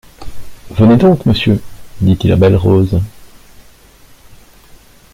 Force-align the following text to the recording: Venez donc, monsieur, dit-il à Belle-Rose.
Venez 0.71 0.97
donc, 0.97 1.27
monsieur, 1.27 1.61
dit-il 1.99 2.31
à 2.31 2.35
Belle-Rose. 2.35 2.99